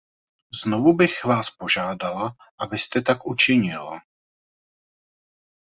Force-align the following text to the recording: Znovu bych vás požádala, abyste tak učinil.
Znovu 0.63 0.93
bych 0.93 1.25
vás 1.25 1.49
požádala, 1.49 2.35
abyste 2.59 3.01
tak 3.01 3.27
učinil. 3.27 3.97